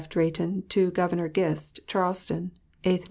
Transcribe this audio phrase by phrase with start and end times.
[0.09, 1.79] DRAYTON TO GOVERNOR GIST.
[1.85, 2.49] CHARLESTON,
[2.83, 2.99] 8th Nov.